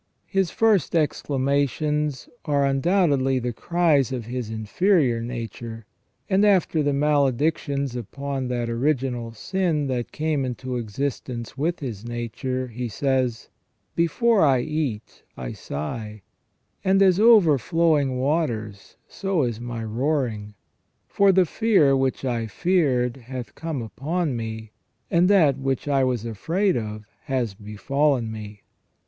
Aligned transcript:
His 0.25 0.49
first 0.49 0.95
exclamations 0.95 2.27
are 2.45 2.65
undoubtedly 2.65 3.37
the 3.37 3.53
cries 3.53 4.11
of 4.11 4.25
his 4.25 4.49
inferior 4.49 5.21
nature, 5.21 5.85
and 6.27 6.43
after 6.43 6.81
the 6.81 6.91
maledictions 6.91 7.95
upon 7.95 8.47
that 8.47 8.67
original 8.67 9.31
sin 9.31 9.85
that 9.89 10.11
came 10.11 10.43
into 10.43 10.77
existence 10.77 11.55
with 11.55 11.81
his 11.81 12.03
nature, 12.03 12.65
he 12.65 12.87
says:" 12.87 13.49
Before 13.95 14.41
I 14.41 14.61
eat, 14.61 15.21
I 15.37 15.51
sigh: 15.53 16.23
and 16.83 16.99
as 17.03 17.19
overflowing 17.19 18.17
waters, 18.17 18.95
so 19.07 19.43
is 19.43 19.59
my 19.61 19.83
roaring. 19.83 20.55
For 21.07 21.31
the 21.31 21.45
fear 21.45 21.95
which 21.95 22.25
I 22.25 22.47
feared 22.47 23.17
hath 23.17 23.53
come 23.53 23.83
upon 23.83 24.35
me: 24.35 24.71
and 25.11 25.29
that 25.29 25.59
which 25.59 25.87
I 25.87 26.03
was 26.03 26.25
afraid 26.25 26.75
of 26.75 27.05
has 27.25 27.53
befallen 27.53 28.31
me. 28.31 28.63